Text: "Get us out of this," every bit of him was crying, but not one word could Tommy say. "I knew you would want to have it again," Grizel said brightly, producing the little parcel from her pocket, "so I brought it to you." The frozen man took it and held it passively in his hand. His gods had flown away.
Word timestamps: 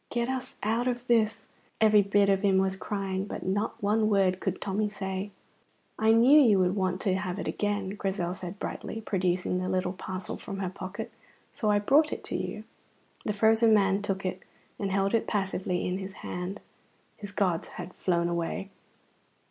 "Get 0.09 0.29
us 0.29 0.55
out 0.63 0.87
of 0.87 1.05
this," 1.05 1.47
every 1.79 2.01
bit 2.01 2.27
of 2.27 2.41
him 2.41 2.57
was 2.57 2.75
crying, 2.75 3.25
but 3.25 3.45
not 3.45 3.83
one 3.83 4.09
word 4.09 4.39
could 4.39 4.59
Tommy 4.59 4.89
say. 4.89 5.29
"I 5.99 6.11
knew 6.11 6.41
you 6.41 6.57
would 6.57 6.75
want 6.75 6.99
to 7.01 7.13
have 7.13 7.37
it 7.37 7.47
again," 7.47 7.91
Grizel 7.91 8.33
said 8.33 8.57
brightly, 8.57 8.99
producing 8.99 9.59
the 9.59 9.69
little 9.69 9.93
parcel 9.93 10.37
from 10.37 10.57
her 10.57 10.71
pocket, 10.71 11.11
"so 11.51 11.69
I 11.69 11.77
brought 11.77 12.11
it 12.11 12.23
to 12.23 12.35
you." 12.35 12.63
The 13.25 13.33
frozen 13.33 13.75
man 13.75 14.01
took 14.01 14.25
it 14.25 14.41
and 14.79 14.91
held 14.91 15.13
it 15.13 15.27
passively 15.27 15.85
in 15.85 15.99
his 15.99 16.13
hand. 16.25 16.61
His 17.17 17.31
gods 17.31 17.67
had 17.67 17.93
flown 17.93 18.27
away. 18.27 18.71